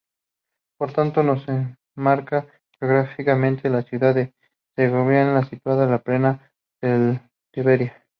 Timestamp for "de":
4.15-4.33